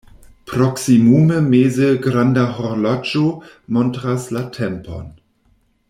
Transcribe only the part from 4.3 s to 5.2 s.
la tempon.